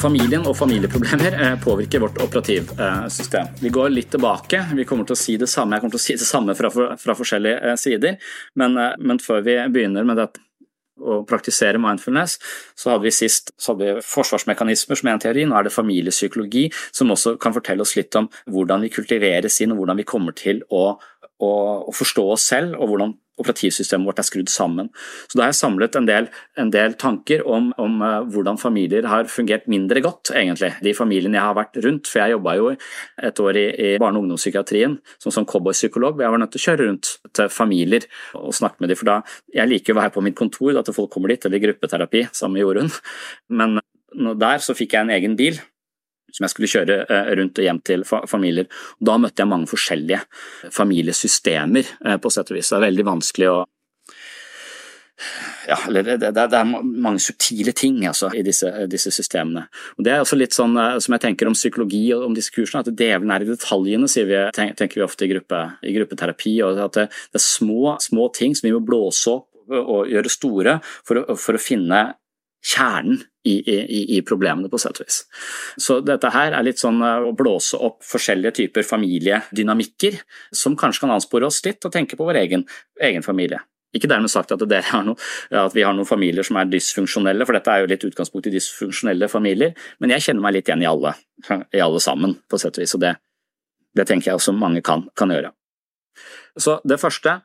[0.00, 3.50] Familien og familieproblemer eh, påvirker vårt operativsystem.
[3.60, 4.62] Vi går litt tilbake.
[4.72, 6.70] Vi kommer til å si det samme, jeg kommer til å si det samme fra,
[6.72, 10.40] fra forskjellige eh, sider, men, eh, men, før vi begynner med dette
[11.00, 12.38] å praktisere mindfulness,
[12.76, 17.12] så hadde vi sist hadde vi forsvarsmekanismer som en teori, nå er det familiepsykologi som
[17.12, 20.64] også kan fortelle oss litt om hvordan vi kultiveres inn og hvordan vi kommer til
[20.68, 21.50] å, å,
[21.88, 24.90] å forstå oss selv og hvordan operativsystemet vårt er skrudd sammen.
[25.28, 26.28] Så Da har jeg samlet en del,
[26.60, 30.72] en del tanker om, om uh, hvordan familier har fungert mindre godt, egentlig.
[30.84, 32.70] De familiene jeg har vært rundt, for jeg jobba jo
[33.30, 36.20] et år i, i barne- og ungdomspsykiatrien som, som cowboypsykolog.
[36.20, 38.06] Jeg var nødt til å kjøre rundt til familier
[38.38, 39.20] og snakke med dem, for da
[39.56, 42.66] jeg liker å være på mitt kontor, at folk kommer dit, eller gruppeterapi sammen med
[42.66, 42.92] Jorunn.
[43.50, 43.80] Men
[44.40, 45.60] der så fikk jeg en egen bil
[46.32, 48.70] som jeg skulle kjøre eh, rundt og hjem til familier.
[49.00, 50.22] Da møtte jeg mange forskjellige
[50.74, 52.72] familiesystemer, eh, på sett og vis.
[52.72, 53.60] Det er veldig vanskelig å
[55.68, 59.66] ja, det, det, det, er mange subtile ting altså, i disse, disse, systemene.
[59.98, 62.52] Og Det er også litt sånn eh, som jeg tenker om psykologi og om disse
[62.54, 66.54] kursene, at djevelen er i detaljene, vi, tenker vi ofte i, gruppe, i gruppeterapi.
[66.66, 70.78] og at det, er små, små, ting som vi må blåse opp og gjøre store
[71.06, 72.00] for å, for å finne
[72.60, 75.22] kjernen i, i, i, problemene, på sett og vis.
[75.80, 80.18] Så dette her er litt sånn eh, å blåse opp forskjellige typer familiedynamikker
[80.52, 82.66] som kanskje kan anspore oss litt å tenke på vår egen,
[83.00, 83.62] egen familie.
[83.96, 85.16] Ikke dermed sagt at, noe,
[85.50, 88.52] at, vi har noen familier som er dysfunksjonelle, for dette er jo litt utgangspunkt i
[88.54, 91.16] dysfunksjonelle familier, men jeg kjenner meg litt igjen i alle,
[91.74, 93.16] i alle sammen, på sett og vis, og det,
[93.98, 95.50] det tenker jeg også mange kan, kan gjøre.
[96.60, 97.40] Så det første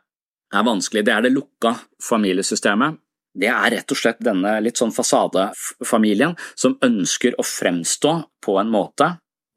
[0.54, 3.00] er vanskelig, det er det lukka familiesystemet
[3.36, 8.16] det er rett og slett denne litt sånn fasadefamilien som ønsker å fremstå
[8.46, 9.12] på en måte,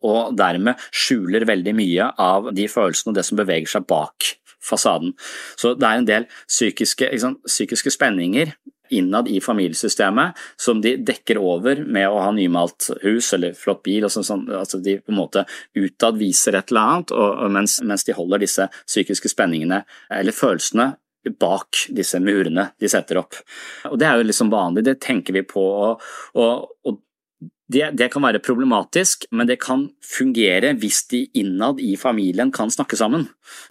[0.07, 5.15] og dermed skjuler veldig mye av de følelsene og det som beveger seg bak fasaden.
[5.59, 8.55] Så det er en del psykiske, sant, psykiske spenninger
[8.95, 14.07] innad i familiesystemet som de dekker over med å ha nymalt hus eller flott bil.
[14.07, 15.45] og sånn, sånn altså De på en måte
[15.77, 20.95] utad viser et eller annet, og, mens, mens de holder disse psykiske spenningene eller følelsene
[21.31, 23.39] bak disse murene de setter opp.
[23.91, 25.67] Og Det er jo liksom vanlig, det tenker vi på.
[25.69, 27.03] og, og,
[27.69, 32.73] det, det, kan være problematisk, men det kan fungere hvis de innad i familien kan
[32.73, 33.27] snakke sammen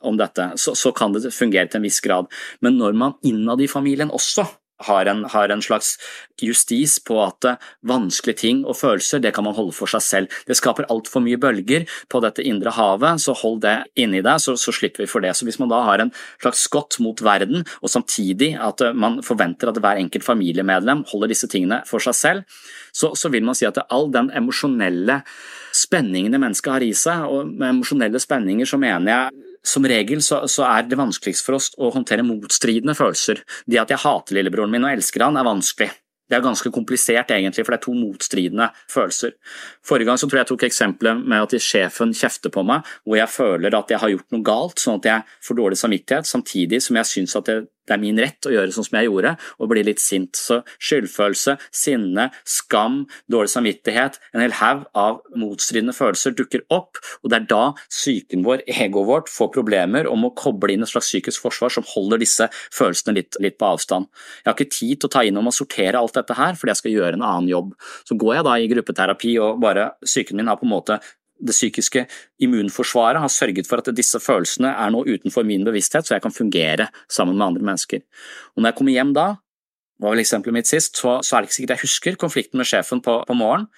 [0.05, 0.51] om dette.
[0.61, 2.29] Så, så kan det fungere til en viss grad.
[2.61, 4.45] Men når man innad i familien også
[4.85, 5.95] har en, har en, slags
[6.41, 10.35] justis på at eh, vanskelige ting og følelser det kan man holde for seg selv.
[10.45, 14.53] Det skaper altfor mye bølger på dette indre havet, så hold det inni deg, så,
[14.59, 15.33] så, slipper vi for det.
[15.37, 19.21] Så Hvis man da har en slags skott mot verden, og samtidig at eh, man
[19.25, 22.61] forventer at hver enkelt familiemedlem holder disse tingene for seg selv,
[22.93, 25.21] så, så vil man si at all den emosjonelle
[25.75, 30.43] spenningene mennesket har i seg, og med emosjonelle spenninger så mener jeg som regel så,
[30.51, 33.43] så, er det vanskeligst for oss å håndtere motstridende følelser.
[33.65, 35.91] Det at jeg hater lillebroren min og elsker han, er vanskelig.
[36.27, 39.37] Det er ganske komplisert, egentlig, for det er to motstridende følelser.
[39.85, 43.19] Forrige gang så tror jeg jeg tok eksempelet med at sjefen kjefter på meg, hvor
[43.21, 46.81] jeg føler at jeg har gjort noe galt, sånn at jeg får dårlig samvittighet, samtidig
[46.83, 49.33] som jeg syns at det, det er min rett å gjøre sånn som jeg gjorde,
[49.57, 50.35] og bli litt sint.
[50.37, 57.31] Så skyldfølelse, sinne, skam, dårlig samvittighet, en hel haug av motstridende følelser dukker opp, og
[57.31, 61.09] det er da psyken vår, egoet vårt, får problemer om å koble inn et slags
[61.09, 64.09] psykisk forsvar som holder disse følelsene litt, litt på avstand.
[64.41, 66.73] Jeg har ikke tid til å ta inn om å sortere alt dette her, fordi
[66.73, 67.73] jeg skal gjøre en annen jobb.
[68.07, 70.99] Så går jeg da i gruppeterapi og bare psyken min har på en måte
[71.39, 72.05] det psykiske
[72.43, 76.35] immunforsvaret har sørget for at disse følelsene er nå utenfor min bevissthet, så jeg kan
[76.35, 78.03] fungere sammen med andre mennesker.
[78.55, 79.27] Og når jeg kommer hjem da,
[80.01, 82.69] var vel eksempelet mitt sist, så, så er det ikke sikkert jeg husker konflikten med
[82.69, 83.71] sjefen på, på morgenen,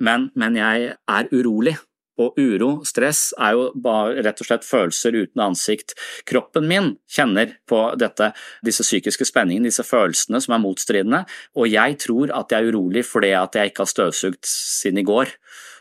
[0.00, 1.76] men, men jeg er urolig.
[2.20, 5.94] Og uro, stress, er jo bare rett og slett følelser uten ansikt.
[6.28, 8.32] Kroppen min kjenner på dette,
[8.66, 11.22] disse psykiske spenningene, disse følelsene som er motstridende,
[11.56, 15.06] og jeg tror at jeg er urolig fordi at jeg ikke har støvsugd siden i
[15.08, 15.32] går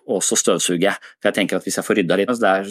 [0.10, 1.10] og så støvsuger jeg.
[1.20, 2.70] For jeg tenker at hvis jeg får rydda litt, så der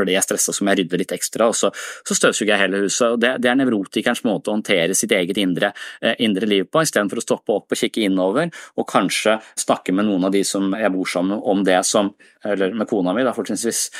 [0.00, 1.72] blir jeg stressa som jeg rydder litt ekstra, og så,
[2.06, 3.06] så støvsuger jeg hele huset.
[3.08, 5.72] og Det, det er nevrotikerens måte å håndtere sitt eget indre,
[6.02, 10.08] eh, indre liv på, istedenfor å stoppe opp og kikke innover, og kanskje snakke med
[10.08, 12.14] noen av de som jeg bor sammen med om det som
[12.44, 13.90] Eller med kona mi, da fortrinnsvis.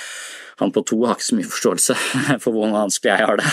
[0.61, 1.97] Han på to har ikke så mye forståelse
[2.43, 3.51] for hvor vanskelig jeg har det.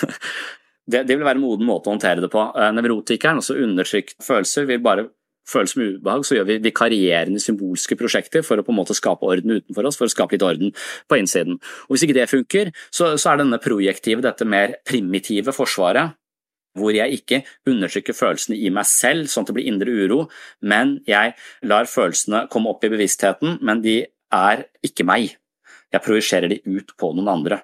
[0.92, 1.02] det.
[1.08, 2.42] Det vil være en moden måte å håndtere det på.
[2.52, 5.06] Eh, nevrotikeren, altså undertrykt følelser, vil bare
[5.48, 9.26] følelse med ubehag, så gjør vi vikarierende symbolske prosjekter for å på en måte skape
[9.28, 10.74] orden utenfor oss, for å skape litt orden
[11.10, 11.60] på innsiden.
[11.86, 16.16] Og Hvis ikke det funker, så, så er denne projektive, dette mer primitive forsvaret,
[16.74, 20.24] hvor jeg ikke undertrykker følelsene i meg selv sånn at det blir indre uro,
[20.66, 21.36] men jeg
[21.70, 24.00] lar følelsene komme opp i bevisstheten, men de
[24.34, 25.36] er ikke meg.
[25.94, 27.60] Jeg projiserer de ut på noen andre.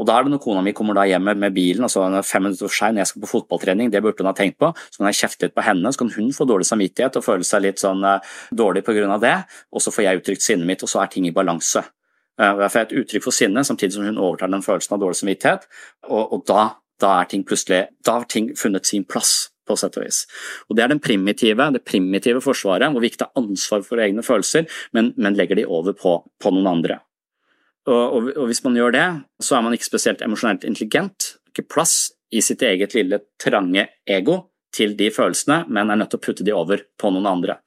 [0.00, 2.64] Og da er det når kona mi kommer da hjem med bilen, altså fem minutter
[2.64, 5.10] for seg når jeg skal på fotballtrening, det burde hun ha tenkt på, så kan
[5.10, 7.82] jeg kjefte litt på henne, så kan hun få dårlig samvittighet og føle seg litt
[7.82, 9.34] sånn uh, dårlig på grunn av det,
[9.68, 11.84] og så får jeg uttrykt sinnet mitt, og så er ting i balanse.
[12.40, 15.20] Uh, jeg får et uttrykk for sinne, samtidig som hun overtar den følelsen av dårlig
[15.20, 15.68] samvittighet,
[16.08, 16.66] og, og da,
[17.02, 19.50] da, er ting plutselig Da har ting funnet sin plass.
[19.62, 20.24] På sett og vis.
[20.66, 24.66] Og Det er primitive, det primitive forsvaret, hvor vi ikke tar ansvar for egne følelser,
[24.90, 26.96] men, men legger de over på, på noen andre.
[27.90, 29.06] Og, og, hvis man gjør det,
[29.42, 31.32] så er man ikke spesielt emosjonelt intelligent.
[31.50, 34.38] Ikke plass i sitt eget lille, trange ego
[34.72, 37.58] til de følelsene, men er nødt til å putte de over på noen andre.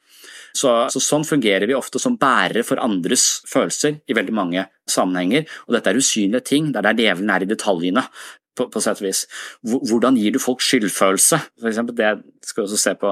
[0.56, 5.46] Så, så, Sånn fungerer vi ofte som bærere for andres følelser i veldig mange sammenhenger.
[5.68, 8.08] Og dette er usynlige ting, det er der djevelen er i detaljene.
[8.56, 9.26] På, på sett og vis.
[9.68, 11.42] Hvordan gir du folk skyldfølelse?
[11.60, 12.14] For eksempel, det
[12.48, 13.10] skal vi også se på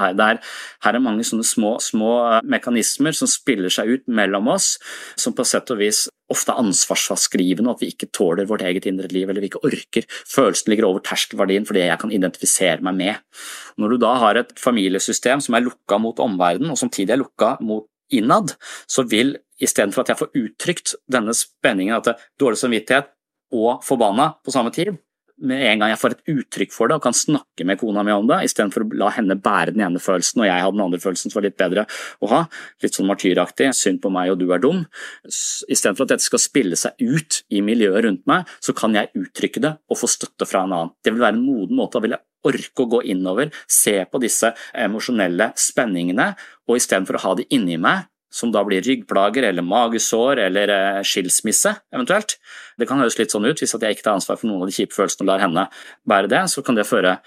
[0.00, 0.16] her.
[0.18, 0.40] Der,
[0.84, 4.74] her er mange sånne små, små, eh, mekanismer som spiller seg ut mellom oss,
[5.18, 9.08] som på sett og vis ofte er ansvarsfraskrivende, at vi ikke tåler vårt eget indre
[9.12, 10.06] liv, eller vi ikke orker.
[10.26, 13.42] Følelsen ligger over terskelverdien for det jeg kan identifisere meg med.
[13.78, 17.56] Når du da har et familiesystem som er lukka mot omverdenen, og samtidig er lukka
[17.62, 18.54] mot innad,
[18.90, 23.12] så vil istedenfor at jeg får uttrykt denne spenningen, at det er dårlig samvittighet
[23.56, 24.96] og forbanna på samme tid,
[25.44, 28.14] med en gang jeg får et uttrykk for det og kan snakke med kona mi
[28.14, 31.00] om det, istedenfor å la henne bære den ene følelsen og jeg hadde den andre
[31.02, 31.86] følelsen som var litt bedre
[32.24, 32.42] å ha,
[32.84, 34.84] litt sånn martyraktig, synd på meg og du er dum,
[35.26, 39.62] istedenfor at dette skal spille seg ut i miljøet rundt meg, så kan jeg uttrykke
[39.64, 40.94] det og få støtte fra en annen.
[41.04, 41.96] Det vil være en moden måte.
[41.96, 46.32] Da vil jeg orke å gå innover, se på disse emosjonelle spenningene,
[46.66, 51.02] og istedenfor å ha de inni meg, som da blir ryggplager eller magesår eller eh,
[51.06, 52.36] skilsmisse eventuelt.
[52.78, 54.76] Det kan høres litt sånn ut hvis jeg ikke tar ansvar for noen av de
[54.76, 55.66] kjipe følelsene og lar henne
[56.08, 57.18] bære det, så kan det føre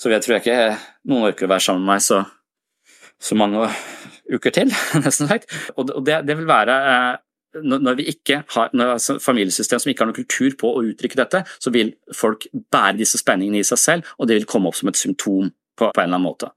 [0.00, 0.76] Så jeg tror jeg ikke
[1.12, 2.22] noen orker å være sammen med meg så,
[3.20, 3.66] så mange
[4.32, 4.70] uker til,
[5.04, 5.50] nesten sagt.
[5.76, 7.18] Og det, det vil være eh,
[7.60, 11.18] når vi ikke har når, altså, familiesystem som ikke har noen kultur på å uttrykke
[11.18, 14.78] dette, så vil folk bære disse spenningene i seg selv, og det vil komme opp
[14.78, 16.52] som et symptom på, på en eller annen måte.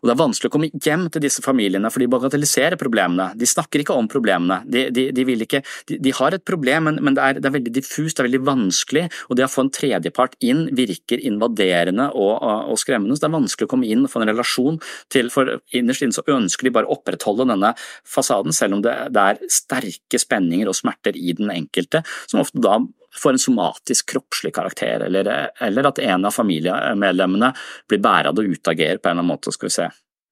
[0.00, 3.30] Og Det er vanskelig å komme hjem til disse familiene, for de bagatelliserer problemene.
[3.38, 4.60] De snakker ikke om problemene.
[4.70, 7.74] De, de, de, ikke, de har et problem, men, men det, er, det, er, veldig
[7.76, 9.06] diffust, det er veldig vanskelig.
[9.28, 13.16] Og det å få en tredjepart inn virker invaderende og, og, og, skremmende.
[13.16, 14.80] Så det er vanskelig å komme inn og få en relasjon
[15.12, 17.74] til, for innerst inne så ønsker de bare å opprettholde denne
[18.08, 22.62] fasaden, selv om det, det er sterke spenninger og smerter i den enkelte, som ofte
[22.62, 22.78] da
[23.16, 27.52] får en somatisk, kroppslig karakter, eller, eller, at en av familiemedlemmene
[27.88, 29.52] blir bæra og utagerer på en eller annen måte.
[29.52, 29.88] skal vi se.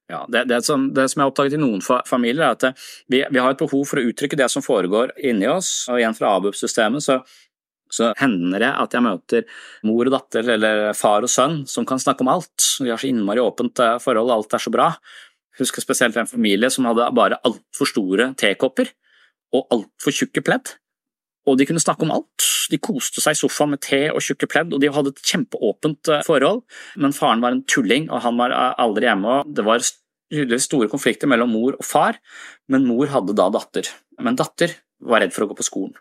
[0.08, 3.24] Ja, det, det, som, det, som, jeg har oppdaget i noen familier, er at vi,
[3.28, 5.84] vi, har et behov for å uttrykke det som foregår inni oss.
[5.90, 7.18] og Igjen fra ABUP-systemet så,
[7.92, 12.00] så, hender det at jeg møter mor og datter eller far og sønn som kan
[12.00, 12.70] snakke om alt.
[12.80, 14.88] Vi har så innmari åpent eh, forhold, alt er så bra.
[15.60, 18.94] Husker spesielt en familie som hadde bare altfor store tekopper
[19.52, 20.78] og altfor tjukke pledd
[21.48, 22.46] og de kunne snakke om alt.
[22.72, 26.10] De koste seg i sofaen med te og tjukke pledd, og de hadde et kjempeåpent
[26.12, 26.64] eh, forhold.
[27.00, 29.38] Men faren var en tulling, og han var eh, aldri hjemme.
[29.40, 29.86] og Det var
[30.60, 32.18] store konflikter mellom mor og far,
[32.68, 33.88] men mor hadde da datter.
[34.20, 34.74] Men datter
[35.08, 35.94] var redd for å gå på skolen.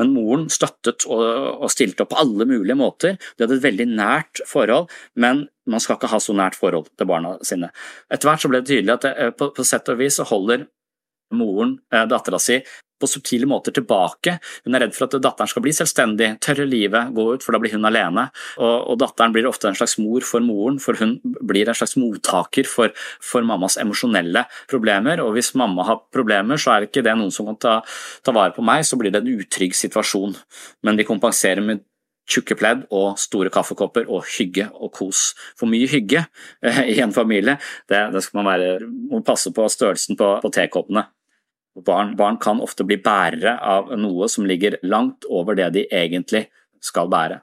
[0.00, 3.18] Men moren støttet og, stilte opp på alle mulige måter.
[3.36, 4.88] De hadde et veldig nært forhold,
[5.20, 7.68] men man skal ikke ha så nært forhold til barna sine.
[8.08, 10.66] Etter hvert ble det tydelig at det, eh, på, på sett og vis så holder
[11.36, 11.74] moren
[12.08, 12.54] dattera si
[13.00, 14.38] på subtile måter tilbake.
[14.66, 17.62] Hun er redd for at datteren skal bli selvstendig, tørre livet, gå ut, for da
[17.62, 18.28] blir hun alene.
[18.58, 21.96] Og, og datteren blir ofte en slags mor for moren, for hun blir en slags
[22.00, 25.22] mottaker for, for mammas emosjonelle problemer.
[25.24, 27.76] Og hvis mamma har problemer, så er ikke det noen som kan ta,
[28.24, 30.36] ta vare på meg, så blir det en utrygg situasjon.
[30.86, 31.84] Men de kompenserer med
[32.28, 35.32] tjukke pledd og store kaffekopper og hygge og kos.
[35.58, 36.26] For mye hygge
[36.62, 37.56] eh, i en familie,
[37.88, 41.08] det, det skal man være, må passe på størrelsen på, på tekoppene.
[41.84, 46.46] Barn, barn, kan ofte bli bærere av noe som ligger langt over det de egentlig
[46.84, 47.40] skal bære.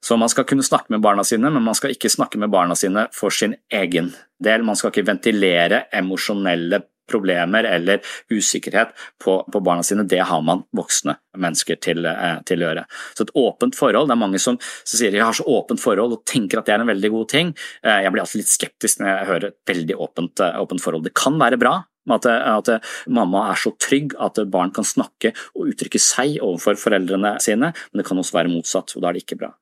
[0.00, 2.76] Så man skal kunne snakke med barna sine, men man skal ikke snakke med barna
[2.78, 4.64] sine for sin egen del.
[4.64, 8.00] Man skal ikke ventilere emosjonelle problemer eller
[8.30, 10.06] usikkerhet på, på, barna sine.
[10.08, 12.86] Det har man voksne mennesker til, eh, til, å gjøre.
[13.16, 16.16] Så et åpent forhold, Det er mange som, som sier jeg har så åpent forhold
[16.16, 17.54] og tenker at det er en veldig god ting.
[17.82, 21.08] Eh, jeg blir alltid litt skeptisk når jeg hører et veldig åpent, eh, åpent forhold.
[21.08, 21.74] Det kan være bra,
[22.08, 22.70] at, at,
[23.06, 28.00] mamma er så trygg at barn kan snakke og uttrykke seg overfor foreldrene sine, men
[28.00, 29.52] det kan også være motsatt, og da er det ikke bra.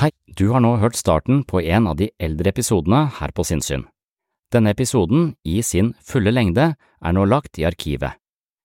[0.00, 3.84] Hei, du har nå hørt starten på en av de eldre episodene her på Sinnsyn.
[4.50, 8.16] Denne episoden, i sin fulle lengde, er nå lagt i arkivet.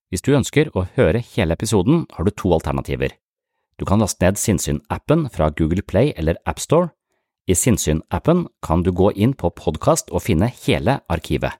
[0.10, 3.12] Hvis du ønsker å høre hele episoden, har du to alternativer.
[3.76, 6.94] Du kan laste ned Sinnsyn-appen fra Google Play eller AppStore.
[7.46, 11.60] I Sinnsyn-appen kan du gå inn på podkast og finne hele arkivet.